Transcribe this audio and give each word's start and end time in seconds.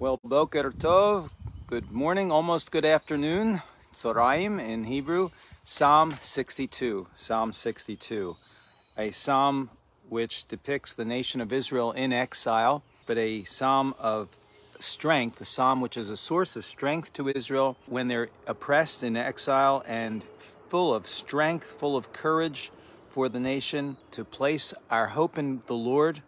Well, 0.00 0.18
Boker 0.24 0.70
Tov, 0.70 1.28
good 1.66 1.92
morning, 1.92 2.32
almost 2.32 2.70
good 2.70 2.86
afternoon. 2.86 3.60
Tzoraim 3.92 4.58
in 4.58 4.84
Hebrew, 4.84 5.28
Psalm 5.62 6.16
62. 6.18 7.08
Psalm 7.12 7.52
62. 7.52 8.34
A 8.96 9.10
psalm 9.10 9.68
which 10.08 10.48
depicts 10.48 10.94
the 10.94 11.04
nation 11.04 11.42
of 11.42 11.52
Israel 11.52 11.92
in 11.92 12.14
exile, 12.14 12.82
but 13.04 13.18
a 13.18 13.44
psalm 13.44 13.94
of 13.98 14.30
strength, 14.78 15.38
a 15.42 15.44
psalm 15.44 15.82
which 15.82 15.98
is 15.98 16.08
a 16.08 16.16
source 16.16 16.56
of 16.56 16.64
strength 16.64 17.12
to 17.12 17.28
Israel 17.28 17.76
when 17.84 18.08
they're 18.08 18.30
oppressed 18.46 19.02
in 19.02 19.18
exile 19.18 19.84
and 19.86 20.24
full 20.68 20.94
of 20.94 21.08
strength, 21.08 21.66
full 21.66 21.94
of 21.94 22.10
courage 22.14 22.72
for 23.10 23.28
the 23.28 23.38
nation 23.38 23.98
to 24.12 24.24
place 24.24 24.72
our 24.90 25.08
hope 25.08 25.36
in 25.36 25.60
the 25.66 25.74
Lord, 25.74 26.22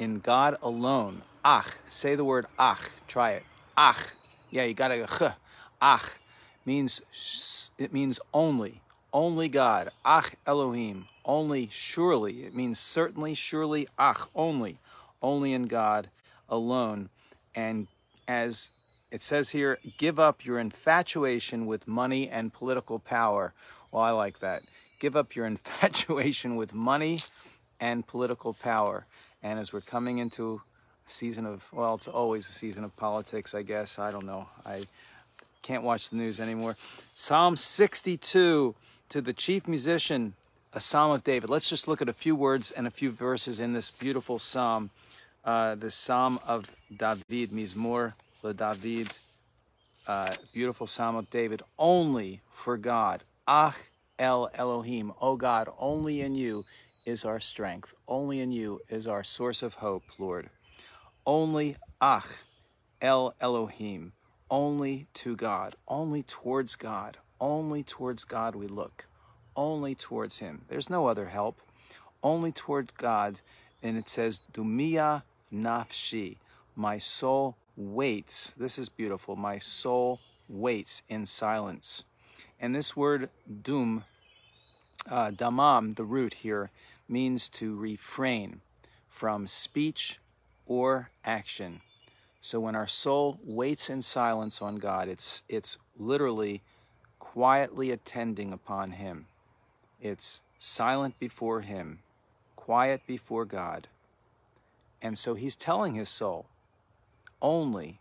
in 0.00 0.18
God 0.18 0.56
alone. 0.62 1.22
Ach, 1.44 1.66
say 1.86 2.16
the 2.16 2.24
word 2.24 2.46
ach, 2.58 2.88
try 3.06 3.32
it. 3.32 3.44
Ach, 3.76 4.02
yeah, 4.50 4.64
you 4.64 4.74
gotta 4.74 5.06
ch. 5.06 5.34
Ach 5.80 6.16
means 6.64 7.70
it 7.78 7.92
means 7.92 8.18
only, 8.34 8.80
only 9.12 9.48
God. 9.48 9.90
Ach 10.04 10.34
Elohim, 10.46 11.06
only 11.24 11.68
surely. 11.70 12.44
It 12.44 12.54
means 12.54 12.80
certainly, 12.80 13.34
surely. 13.34 13.86
Ach, 13.98 14.26
only, 14.34 14.78
only 15.22 15.52
in 15.52 15.64
God 15.64 16.08
alone. 16.48 17.10
And 17.54 17.86
as 18.26 18.70
it 19.10 19.22
says 19.22 19.50
here, 19.50 19.78
give 19.98 20.18
up 20.18 20.44
your 20.44 20.58
infatuation 20.58 21.66
with 21.66 21.86
money 21.86 22.28
and 22.28 22.52
political 22.52 22.98
power. 22.98 23.52
Well, 23.92 24.02
I 24.02 24.10
like 24.12 24.40
that. 24.40 24.62
Give 24.98 25.14
up 25.14 25.36
your 25.36 25.46
infatuation 25.54 26.56
with 26.56 26.72
money 26.72 27.20
and 27.80 28.06
political 28.06 28.52
power. 28.52 29.06
And 29.42 29.58
as 29.58 29.72
we're 29.72 29.80
coming 29.80 30.18
into 30.18 30.60
a 31.06 31.10
season 31.10 31.46
of, 31.46 31.72
well, 31.72 31.94
it's 31.94 32.08
always 32.08 32.48
a 32.48 32.52
season 32.52 32.84
of 32.84 32.94
politics, 32.96 33.54
I 33.54 33.62
guess. 33.62 33.98
I 33.98 34.10
don't 34.10 34.26
know. 34.26 34.48
I 34.64 34.82
can't 35.62 35.82
watch 35.82 36.10
the 36.10 36.16
news 36.16 36.40
anymore. 36.40 36.76
Psalm 37.14 37.56
62 37.56 38.74
to 39.08 39.20
the 39.20 39.32
chief 39.32 39.66
musician, 39.66 40.34
a 40.72 40.80
psalm 40.80 41.10
of 41.10 41.24
David. 41.24 41.50
Let's 41.50 41.68
just 41.68 41.88
look 41.88 42.00
at 42.00 42.08
a 42.08 42.12
few 42.12 42.36
words 42.36 42.70
and 42.70 42.86
a 42.86 42.90
few 42.90 43.10
verses 43.10 43.58
in 43.58 43.72
this 43.72 43.90
beautiful 43.90 44.38
psalm. 44.38 44.90
Uh, 45.44 45.74
the 45.74 45.90
psalm 45.90 46.38
of 46.46 46.70
David, 46.94 47.50
Mizmor 47.50 48.12
le 48.42 48.54
David, 48.54 49.18
uh, 50.06 50.32
beautiful 50.52 50.86
psalm 50.86 51.16
of 51.16 51.30
David, 51.30 51.62
only 51.78 52.40
for 52.50 52.76
God. 52.76 53.22
Ach 53.48 53.76
El 54.18 54.50
Elohim, 54.54 55.12
O 55.20 55.36
God, 55.36 55.68
only 55.78 56.20
in 56.20 56.34
you 56.34 56.64
is 57.04 57.24
our 57.24 57.40
strength. 57.40 57.94
Only 58.06 58.40
in 58.40 58.52
you 58.52 58.80
is 58.88 59.06
our 59.06 59.24
source 59.24 59.62
of 59.62 59.74
hope, 59.74 60.04
Lord. 60.18 60.50
Only 61.26 61.76
Ach 62.00 62.26
El 63.00 63.34
Elohim, 63.40 64.12
only 64.50 65.06
to 65.14 65.36
God, 65.36 65.76
only 65.88 66.22
towards 66.22 66.76
God, 66.76 67.18
only 67.40 67.82
towards 67.82 68.24
God 68.24 68.54
we 68.54 68.66
look, 68.66 69.06
only 69.56 69.94
towards 69.94 70.38
Him. 70.38 70.62
There's 70.68 70.90
no 70.90 71.06
other 71.06 71.26
help, 71.26 71.60
only 72.22 72.52
towards 72.52 72.92
God. 72.92 73.40
And 73.82 73.96
it 73.96 74.08
says, 74.08 74.42
Dumia 74.52 75.22
nafshi, 75.52 76.36
my 76.76 76.98
soul 76.98 77.56
waits. 77.76 78.52
This 78.52 78.78
is 78.78 78.88
beautiful. 78.88 79.36
My 79.36 79.58
soul 79.58 80.20
waits 80.48 81.02
in 81.08 81.26
silence. 81.26 82.04
And 82.60 82.74
this 82.74 82.94
word 82.94 83.30
dum, 83.62 84.04
uh, 85.08 85.30
damam, 85.30 85.96
the 85.96 86.04
root 86.04 86.34
here, 86.34 86.70
means 87.08 87.48
to 87.48 87.76
refrain 87.76 88.60
from 89.08 89.46
speech 89.46 90.18
or 90.66 91.10
action. 91.24 91.80
So 92.40 92.60
when 92.60 92.74
our 92.74 92.86
soul 92.86 93.38
waits 93.44 93.90
in 93.90 94.02
silence 94.02 94.62
on 94.62 94.76
God, 94.76 95.08
it's 95.08 95.44
it's 95.48 95.76
literally 95.98 96.62
quietly 97.18 97.90
attending 97.90 98.52
upon 98.52 98.92
him. 98.92 99.26
It's 100.00 100.42
silent 100.58 101.18
before 101.18 101.60
him, 101.60 102.00
quiet 102.56 103.02
before 103.06 103.44
God. 103.44 103.88
And 105.02 105.18
so 105.18 105.34
he's 105.34 105.56
telling 105.56 105.94
his 105.94 106.08
soul, 106.08 106.46
only 107.42 107.98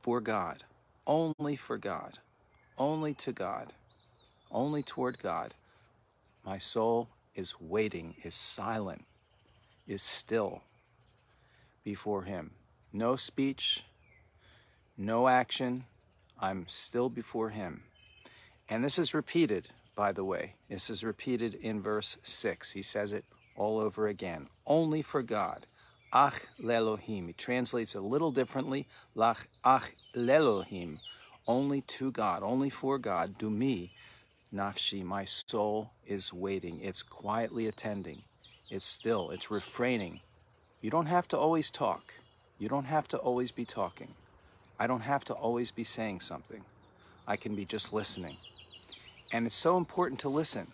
for 0.00 0.20
God, 0.20 0.64
only 1.06 1.56
for 1.56 1.78
God, 1.78 2.18
only 2.78 3.14
to 3.14 3.32
God, 3.32 3.72
only 4.50 4.82
toward 4.82 5.18
God. 5.18 5.54
My 6.44 6.58
soul 6.58 7.08
is 7.34 7.60
waiting, 7.60 8.14
is 8.22 8.34
silent, 8.34 9.04
is 9.86 10.02
still 10.02 10.62
before 11.84 12.22
Him. 12.22 12.52
No 12.92 13.16
speech, 13.16 13.84
no 14.96 15.28
action. 15.28 15.84
I'm 16.40 16.66
still 16.68 17.08
before 17.08 17.50
Him. 17.50 17.82
And 18.68 18.84
this 18.84 18.98
is 18.98 19.14
repeated, 19.14 19.68
by 19.94 20.12
the 20.12 20.24
way. 20.24 20.54
This 20.68 20.90
is 20.90 21.04
repeated 21.04 21.54
in 21.54 21.80
verse 21.80 22.16
6. 22.22 22.72
He 22.72 22.82
says 22.82 23.12
it 23.12 23.24
all 23.56 23.78
over 23.78 24.08
again. 24.08 24.48
Only 24.66 25.02
for 25.02 25.22
God. 25.22 25.66
Ach 26.12 26.46
lelohim. 26.60 27.26
He 27.26 27.32
translates 27.32 27.94
a 27.94 28.00
little 28.00 28.30
differently. 28.30 28.86
Lach 29.16 29.46
ach 29.64 29.92
lelohim. 30.14 30.98
Only 31.46 31.82
to 31.82 32.10
God, 32.10 32.42
only 32.42 32.70
for 32.70 32.98
God. 32.98 33.38
Dumia, 33.38 33.90
nafshi. 34.56 35.04
My 35.04 35.24
soul 35.24 35.90
is 36.06 36.32
waiting. 36.32 36.80
It's 36.82 37.02
quietly 37.02 37.66
attending. 37.66 38.22
It's 38.70 38.86
still. 38.86 39.30
It's 39.30 39.50
refraining. 39.50 40.20
You 40.80 40.90
don't 40.90 41.06
have 41.06 41.28
to 41.28 41.38
always 41.38 41.70
talk. 41.70 42.14
You 42.58 42.68
don't 42.68 42.84
have 42.84 43.06
to 43.08 43.18
always 43.18 43.50
be 43.50 43.64
talking. 43.64 44.14
I 44.78 44.86
don't 44.86 45.00
have 45.00 45.24
to 45.26 45.34
always 45.34 45.70
be 45.70 45.84
saying 45.84 46.20
something. 46.20 46.62
I 47.26 47.36
can 47.36 47.54
be 47.54 47.64
just 47.64 47.92
listening. 47.92 48.36
And 49.32 49.46
it's 49.46 49.54
so 49.54 49.76
important 49.76 50.20
to 50.20 50.28
listen. 50.28 50.68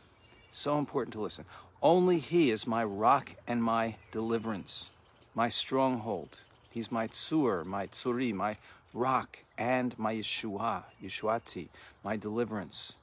So 0.51 0.79
important 0.79 1.15
to 1.15 1.21
listen. 1.21 1.45
Only 1.83 2.19
He 2.19 2.51
is 2.51 2.67
my 2.67 2.85
rock 2.85 3.35
and 3.47 3.63
my 3.63 3.97
deliverance, 4.11 4.91
my 5.35 5.49
stronghold. 5.49 6.41
He's 6.71 6.93
my 6.93 7.09
tsur, 7.09 7.65
my 7.65 7.87
tsuri, 7.87 8.33
my 8.33 8.57
rock 8.95 9.39
and 9.59 9.99
my 9.99 10.15
Yeshua, 10.15 10.85
Yeshuati, 11.03 11.69
my 12.05 12.17
deliverance, 12.17 12.97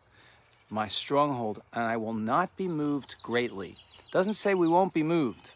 my 0.70 0.88
stronghold, 0.88 1.62
and 1.74 1.84
I 1.84 1.98
will 1.98 2.14
not 2.14 2.56
be 2.56 2.68
moved 2.68 3.16
greatly. 3.22 3.78
Doesn't 4.12 4.36
say 4.36 4.54
we 4.54 4.68
won't 4.68 4.94
be 4.94 5.04
moved, 5.04 5.52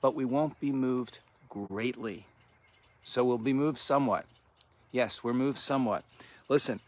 but 0.00 0.14
we 0.14 0.24
won't 0.24 0.58
be 0.60 0.72
moved 0.72 1.20
greatly. 1.48 2.26
So 3.02 3.24
we'll 3.24 3.38
be 3.38 3.52
moved 3.52 3.78
somewhat. 3.78 4.26
Yes, 4.90 5.24
we're 5.24 5.32
moved 5.32 5.58
somewhat. 5.58 6.04
Listen, 6.48 6.80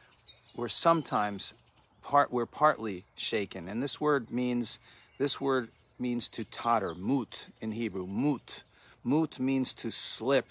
we're 0.54 0.68
sometimes 0.68 1.54
part 2.02 2.32
we're 2.32 2.46
partly 2.46 3.04
shaken, 3.16 3.68
and 3.68 3.82
this 3.82 4.00
word 4.00 4.30
means 4.30 4.78
this 5.18 5.40
word 5.40 5.68
means 5.98 6.28
to 6.28 6.44
totter, 6.44 6.94
mut 6.94 7.48
in 7.60 7.72
Hebrew, 7.72 8.06
mut. 8.06 8.62
Mut 9.04 9.38
means 9.38 9.74
to 9.74 9.90
slip, 9.90 10.50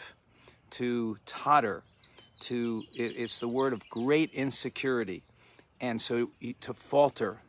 to 0.71 1.17
totter, 1.25 1.83
to, 2.41 2.83
it, 2.95 3.15
it's 3.17 3.39
the 3.39 3.47
word 3.47 3.73
of 3.73 3.87
great 3.89 4.31
insecurity. 4.33 5.23
And 5.81 6.01
so 6.01 6.29
to 6.61 6.73
falter 6.73 7.39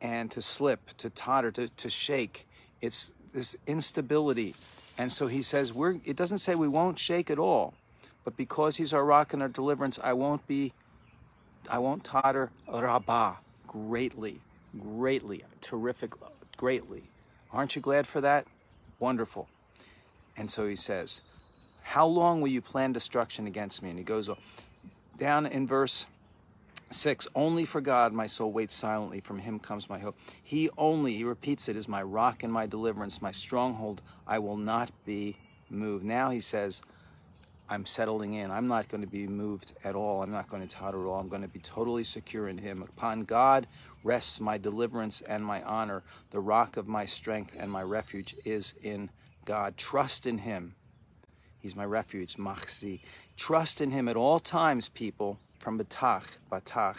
and 0.00 0.30
to 0.30 0.42
slip, 0.42 0.96
to 0.98 1.10
totter, 1.10 1.50
to, 1.52 1.68
to 1.68 1.88
shake, 1.88 2.46
it's 2.80 3.12
this 3.32 3.56
instability. 3.66 4.54
And 4.98 5.10
so 5.10 5.26
he 5.26 5.42
says, 5.42 5.72
we're, 5.72 5.96
it 6.04 6.16
doesn't 6.16 6.38
say 6.38 6.54
we 6.54 6.68
won't 6.68 6.98
shake 6.98 7.30
at 7.30 7.38
all, 7.38 7.74
but 8.24 8.36
because 8.36 8.76
he's 8.76 8.92
our 8.92 9.04
rock 9.04 9.32
and 9.32 9.42
our 9.42 9.48
deliverance, 9.48 9.98
I 10.02 10.12
won't 10.12 10.46
be, 10.46 10.72
I 11.68 11.78
won't 11.78 12.04
totter, 12.04 12.50
rabbah, 12.68 13.36
greatly, 13.66 14.40
greatly, 14.78 15.42
terrific, 15.60 16.12
greatly. 16.56 17.04
Aren't 17.52 17.76
you 17.76 17.82
glad 17.82 18.06
for 18.06 18.20
that? 18.20 18.46
Wonderful. 18.98 19.48
And 20.36 20.50
so 20.50 20.66
he 20.66 20.76
says, 20.76 21.22
How 21.82 22.06
long 22.06 22.40
will 22.40 22.48
you 22.48 22.60
plan 22.60 22.92
destruction 22.92 23.46
against 23.46 23.82
me? 23.82 23.90
And 23.90 23.98
he 23.98 24.04
goes 24.04 24.30
down 25.18 25.46
in 25.46 25.66
verse 25.66 26.06
6 26.94 27.26
Only 27.34 27.64
for 27.64 27.80
God 27.80 28.12
my 28.12 28.26
soul 28.26 28.52
waits 28.52 28.74
silently, 28.74 29.20
from 29.20 29.38
him 29.38 29.58
comes 29.58 29.88
my 29.88 29.98
hope. 29.98 30.16
He 30.42 30.70
only, 30.78 31.14
he 31.16 31.24
repeats 31.24 31.68
it, 31.68 31.76
is 31.76 31.88
my 31.88 32.02
rock 32.02 32.42
and 32.42 32.52
my 32.52 32.66
deliverance, 32.66 33.20
my 33.20 33.32
stronghold. 33.32 34.00
I 34.26 34.38
will 34.38 34.56
not 34.56 34.90
be 35.04 35.36
moved. 35.68 36.04
Now 36.04 36.30
he 36.30 36.40
says, 36.40 36.82
I'm 37.68 37.86
settling 37.86 38.34
in. 38.34 38.50
I'm 38.50 38.66
not 38.66 38.88
going 38.88 39.00
to 39.00 39.06
be 39.06 39.26
moved 39.26 39.72
at 39.84 39.94
all. 39.94 40.22
I'm 40.22 40.30
not 40.30 40.48
going 40.48 40.66
to 40.66 40.68
totter 40.68 41.00
at 41.00 41.06
all. 41.06 41.18
I'm 41.18 41.28
going 41.28 41.42
to 41.42 41.48
be 41.48 41.60
totally 41.60 42.04
secure 42.04 42.48
in 42.48 42.58
Him. 42.58 42.82
Upon 42.82 43.24
God 43.24 43.66
rests 44.02 44.38
my 44.38 44.58
deliverance 44.58 45.22
and 45.22 45.44
my 45.44 45.62
honor. 45.62 46.02
The 46.30 46.40
rock 46.40 46.76
of 46.76 46.88
my 46.88 47.06
strength 47.06 47.56
and 47.58 47.72
my 47.72 47.82
refuge 47.82 48.36
is 48.44 48.74
in 48.82 49.08
God. 49.46 49.78
Trust 49.78 50.26
in 50.26 50.38
Him. 50.38 50.74
He's 51.58 51.74
my 51.74 51.86
refuge, 51.86 52.36
machzi. 52.36 53.00
Trust 53.38 53.80
in 53.80 53.90
Him 53.90 54.08
at 54.08 54.16
all 54.16 54.38
times, 54.38 54.90
people. 54.90 55.38
From 55.64 55.78
batach, 55.78 56.26
batach, 56.52 56.98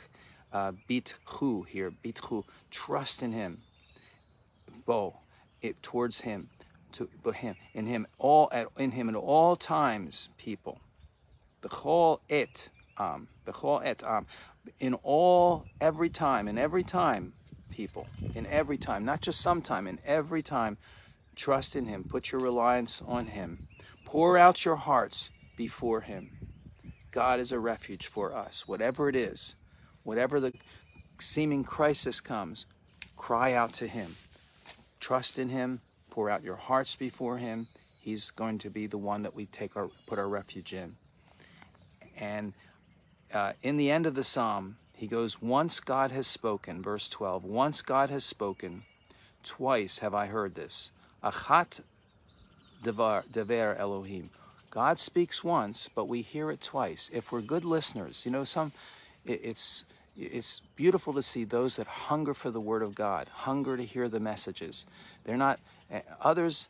uh, 0.51 0.71
bitchu 0.89 1.67
here, 1.67 1.91
bitchu. 2.03 2.43
Trust 2.71 3.21
in 3.21 3.31
Him. 3.31 3.61
Bo, 4.87 5.17
it 5.61 5.83
towards 5.83 6.21
Him 6.21 6.49
to 6.95 7.31
him 7.31 7.55
in 7.73 7.85
him 7.85 8.07
all 8.17 8.49
at, 8.51 8.67
in 8.77 8.91
him 8.91 9.09
at 9.09 9.15
all 9.15 9.55
times 9.55 10.29
people. 10.37 10.79
Bechol 11.61 12.19
et 12.29 12.69
am 12.97 13.27
bechol 13.45 13.81
et 13.83 14.01
am. 14.03 14.25
In 14.79 14.93
all 15.03 15.65
every 15.81 16.09
time 16.09 16.47
in 16.47 16.57
every 16.57 16.83
time 16.83 17.33
people. 17.69 18.07
In 18.33 18.45
every 18.45 18.77
time 18.77 19.03
not 19.03 19.21
just 19.21 19.41
sometime 19.41 19.87
in 19.87 19.99
every 20.05 20.41
time 20.41 20.77
trust 21.35 21.75
in 21.75 21.85
him. 21.85 22.05
Put 22.05 22.31
your 22.31 22.39
reliance 22.39 23.01
on 23.05 23.27
him. 23.27 23.67
Pour 24.05 24.37
out 24.37 24.63
your 24.63 24.77
hearts 24.77 25.31
before 25.57 26.01
him 26.01 26.34
god 27.15 27.39
is 27.39 27.53
a 27.53 27.59
refuge 27.59 28.07
for 28.07 28.35
us. 28.35 28.67
Whatever 28.67 29.07
it 29.09 29.15
is 29.15 29.55
whatever 30.03 30.39
the 30.39 30.53
seeming 31.19 31.63
crisis 31.63 32.21
comes 32.21 32.67
cry 33.17 33.53
out 33.53 33.73
to 33.73 33.87
him. 33.87 34.15
Trust 34.99 35.39
in 35.39 35.49
him. 35.49 35.79
Pour 36.11 36.29
out 36.29 36.43
your 36.43 36.55
hearts 36.55 36.95
before 36.95 37.37
him. 37.37 37.65
He's 38.01 38.29
going 38.31 38.59
to 38.59 38.69
be 38.69 38.85
the 38.85 38.97
one 38.97 39.23
that 39.23 39.35
we 39.35 39.45
take 39.45 39.75
our 39.75 39.89
put 40.05 40.19
our 40.19 40.27
refuge 40.27 40.73
in. 40.73 40.93
And 42.19 42.53
uh, 43.33 43.53
in 43.63 43.77
the 43.77 43.89
end 43.89 44.05
of 44.05 44.15
the 44.15 44.23
psalm 44.23 44.77
he 44.93 45.07
goes 45.07 45.41
once 45.41 45.79
god 45.79 46.11
has 46.11 46.27
spoken 46.27 46.81
verse 46.81 47.09
12 47.09 47.43
once 47.43 47.81
god 47.81 48.09
has 48.09 48.23
spoken 48.23 48.83
twice 49.43 49.99
have 49.99 50.13
i 50.13 50.27
heard 50.27 50.55
this. 50.55 50.91
Achat 51.23 51.81
devar 52.83 53.23
dever 53.31 53.75
elohim 53.75 54.29
god 54.75 54.99
speaks 54.99 55.41
once 55.41 55.89
but 55.95 56.09
we 56.09 56.21
hear 56.21 56.51
it 56.51 56.59
twice. 56.59 57.09
If 57.13 57.31
we're 57.31 57.41
good 57.41 57.63
listeners 57.63 58.25
you 58.25 58.31
know 58.31 58.43
some 58.43 58.73
it, 59.25 59.39
it's 59.41 59.85
it's 60.17 60.61
beautiful 60.75 61.13
to 61.13 61.21
see 61.21 61.45
those 61.45 61.77
that 61.77 61.87
hunger 61.87 62.33
for 62.33 62.51
the 62.51 62.59
word 62.59 62.81
of 62.81 62.93
god 62.93 63.29
hunger 63.31 63.77
to 63.77 63.83
hear 63.83 64.09
the 64.09 64.19
messages. 64.19 64.85
They're 65.23 65.37
not 65.37 65.59
eh, 65.89 66.01
others 66.21 66.67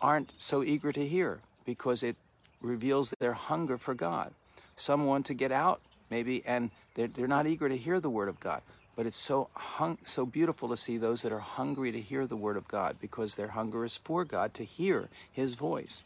aren't 0.00 0.32
so 0.38 0.62
eager 0.62 0.92
to 0.92 1.06
hear 1.06 1.40
because 1.66 2.02
it 2.02 2.16
reveals 2.62 3.12
their 3.20 3.34
hunger 3.34 3.76
for 3.76 3.92
god. 3.92 4.32
Some 4.74 5.04
want 5.04 5.26
to 5.26 5.34
get 5.34 5.52
out 5.52 5.82
maybe 6.08 6.42
and 6.46 6.70
they're, 6.94 7.08
they're 7.08 7.28
not 7.28 7.46
eager 7.46 7.68
to 7.68 7.76
hear 7.76 8.00
the 8.00 8.10
word 8.10 8.30
of 8.30 8.40
god. 8.40 8.62
But 8.96 9.04
it's 9.04 9.18
so 9.18 9.50
hung, 9.52 9.98
so 10.04 10.24
beautiful 10.24 10.70
to 10.70 10.76
see 10.76 10.96
those 10.96 11.20
that 11.20 11.32
are 11.32 11.40
hungry 11.40 11.92
to 11.92 12.00
hear 12.00 12.26
the 12.26 12.34
word 12.34 12.56
of 12.56 12.66
god 12.66 12.96
because 12.98 13.36
their 13.36 13.48
hunger 13.48 13.84
is 13.84 13.94
for 13.98 14.24
god 14.24 14.54
to 14.54 14.64
hear 14.64 15.10
his 15.30 15.54
voice 15.54 16.02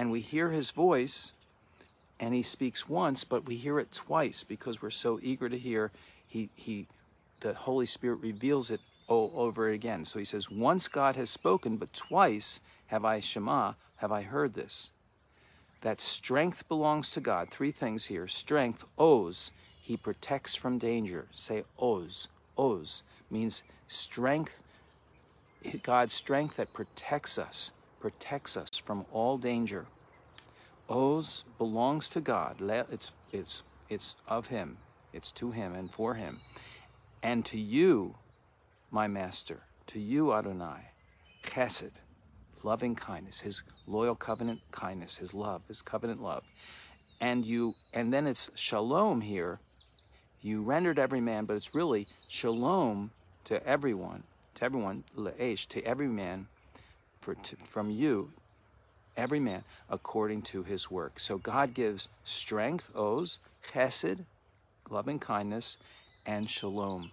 and 0.00 0.10
we 0.10 0.20
hear 0.20 0.48
his 0.48 0.70
voice 0.70 1.34
and 2.18 2.32
he 2.32 2.42
speaks 2.42 2.88
once 2.88 3.22
but 3.22 3.44
we 3.44 3.54
hear 3.54 3.78
it 3.78 3.92
twice 3.92 4.44
because 4.44 4.80
we're 4.80 4.88
so 4.88 5.20
eager 5.22 5.46
to 5.46 5.58
hear. 5.58 5.90
He 6.26 6.48
he 6.54 6.86
the 7.40 7.52
holy 7.52 7.84
spirit 7.84 8.20
reveals 8.22 8.70
it 8.70 8.80
all 9.08 9.30
over 9.34 9.68
again. 9.68 10.06
So 10.06 10.18
he 10.18 10.24
says 10.24 10.50
once 10.50 10.88
god 10.88 11.16
has 11.16 11.28
spoken 11.28 11.76
but 11.76 11.92
twice 11.92 12.62
have 12.86 13.04
i 13.04 13.20
shema 13.20 13.74
have 13.96 14.10
i 14.10 14.22
heard 14.22 14.54
this. 14.54 14.90
That 15.82 16.00
strength 16.00 16.66
belongs 16.66 17.10
to 17.10 17.20
god. 17.20 17.50
Three 17.50 17.70
things 17.70 18.06
here. 18.06 18.26
Strength 18.26 18.86
oz. 18.98 19.52
He 19.82 19.98
protects 19.98 20.54
from 20.54 20.78
danger. 20.78 21.26
Say 21.32 21.64
oz. 21.78 22.28
Oz 22.56 23.04
means 23.30 23.64
strength 23.86 24.62
god's 25.82 26.14
strength 26.14 26.56
that 26.56 26.72
protects 26.72 27.36
us 27.36 27.74
protects 28.00 28.56
us 28.56 28.68
from 28.82 29.04
all 29.12 29.38
danger 29.38 29.86
Oz 30.90 31.44
belongs 31.56 32.08
to 32.10 32.20
God. 32.20 32.56
It's, 32.90 33.12
it's, 33.32 33.62
it's 33.88 34.16
of 34.26 34.48
Him. 34.48 34.76
It's 35.12 35.30
to 35.32 35.52
Him 35.52 35.74
and 35.74 35.90
for 35.90 36.14
Him. 36.14 36.40
And 37.22 37.44
to 37.46 37.60
you, 37.60 38.16
my 38.90 39.06
Master, 39.06 39.60
to 39.86 40.00
you, 40.00 40.32
Adonai, 40.32 40.90
chesed, 41.44 42.00
loving 42.64 42.96
kindness, 42.96 43.40
His 43.40 43.62
loyal 43.86 44.16
covenant 44.16 44.60
kindness, 44.72 45.18
His 45.18 45.32
love, 45.32 45.62
His 45.68 45.80
covenant 45.80 46.20
love. 46.20 46.42
And 47.20 47.46
you, 47.46 47.76
and 47.94 48.12
then 48.12 48.26
it's 48.26 48.50
shalom 48.56 49.20
here. 49.20 49.60
You 50.42 50.62
rendered 50.62 50.98
every 50.98 51.20
man, 51.20 51.44
but 51.44 51.54
it's 51.54 51.74
really 51.74 52.08
shalom 52.26 53.12
to 53.44 53.64
everyone, 53.64 54.24
to 54.54 54.64
everyone, 54.64 55.04
le'esh, 55.16 55.68
to 55.68 55.84
every 55.84 56.08
man, 56.08 56.48
for, 57.20 57.34
to, 57.34 57.56
from 57.56 57.90
you, 57.90 58.32
every 59.16 59.40
man 59.40 59.62
according 59.88 60.42
to 60.42 60.62
his 60.62 60.90
work. 60.90 61.18
So 61.18 61.38
God 61.38 61.74
gives 61.74 62.10
strength, 62.24 62.94
oz, 62.96 63.40
chesed, 63.72 64.24
loving 64.88 65.18
kindness, 65.18 65.78
and 66.24 66.48
shalom 66.48 67.10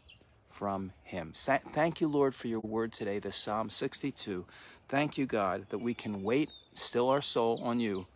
from 0.50 0.92
him. 1.04 1.34
Thank 1.36 2.02
you, 2.02 2.08
Lord, 2.08 2.34
for 2.34 2.48
your 2.48 2.62
word 2.62 2.92
today, 2.94 3.20
the 3.20 3.32
Psalm 3.32 3.70
62. 3.70 4.46
Thank 4.88 5.18
you, 5.18 5.26
God, 5.26 5.66
that 5.70 5.80
we 5.80 5.94
can 5.94 6.24
wait, 6.24 6.50
still 6.74 7.10
our 7.10 7.22
soul 7.22 7.60
on 7.64 7.80
you 7.80 8.08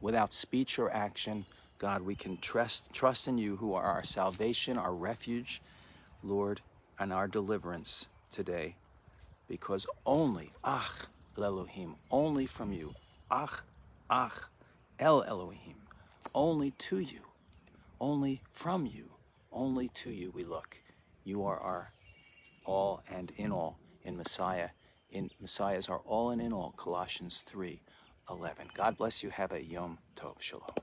without 0.00 0.32
speech 0.32 0.78
or 0.78 0.90
action. 0.90 1.44
God, 1.78 2.02
we 2.02 2.14
can 2.14 2.38
trust, 2.38 2.92
trust 2.92 3.28
in 3.28 3.38
you 3.38 3.56
who 3.56 3.74
are 3.74 3.84
our 3.84 4.04
salvation, 4.04 4.78
our 4.78 4.94
refuge, 4.94 5.60
Lord, 6.22 6.60
and 6.98 7.12
our 7.12 7.28
deliverance 7.28 8.08
today. 8.30 8.76
Because 9.52 9.86
only, 10.06 10.50
ach, 10.64 11.04
Elohim, 11.36 11.96
only 12.10 12.46
from 12.46 12.72
you. 12.72 12.94
Ach, 13.30 13.60
ach, 14.10 14.48
El 14.98 15.24
Elohim, 15.24 15.76
only 16.34 16.70
to 16.88 17.00
you, 17.00 17.20
only 18.00 18.40
from 18.50 18.86
you, 18.86 19.10
only 19.52 19.88
to 19.88 20.10
you 20.10 20.30
we 20.34 20.44
look. 20.44 20.78
You 21.22 21.44
are 21.44 21.60
our 21.60 21.92
all 22.64 23.02
and 23.14 23.30
in 23.36 23.52
all 23.52 23.78
in 24.04 24.16
Messiah. 24.16 24.70
In 25.10 25.28
Messiah 25.38 25.76
is 25.76 25.90
our 25.90 26.00
all 26.06 26.30
and 26.30 26.40
in 26.40 26.54
all. 26.54 26.72
Colossians 26.78 27.42
3 27.42 27.82
11. 28.30 28.68
God 28.72 28.96
bless 28.96 29.22
you. 29.22 29.28
Have 29.28 29.52
a 29.52 29.62
Yom 29.62 29.98
Tov. 30.16 30.40
Shalom. 30.40 30.81